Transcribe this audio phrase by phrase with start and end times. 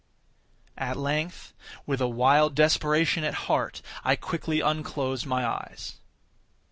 [0.79, 1.53] At length,
[1.85, 5.97] with a wild desperation at heart, I quickly unclosed my eyes.